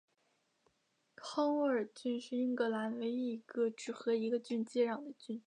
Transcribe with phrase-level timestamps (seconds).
[1.15, 5.39] 康沃尔郡是英格兰唯一一个只和一个郡接壤的郡。